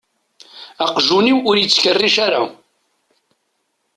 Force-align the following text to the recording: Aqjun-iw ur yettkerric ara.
Aqjun-iw 0.85 1.39
ur 1.49 1.55
yettkerric 1.57 2.15
ara. 2.25 2.41